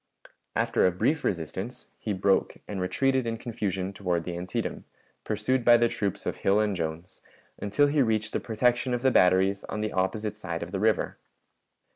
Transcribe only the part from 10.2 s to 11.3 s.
side of the river.